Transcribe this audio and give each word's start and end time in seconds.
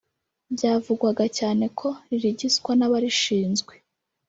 byavugwaga 0.55 1.25
cyane 1.37 1.65
ko 1.79 1.87
ririgiswa 2.09 2.71
n’ 2.75 2.81
abarishinzwe 2.87 3.73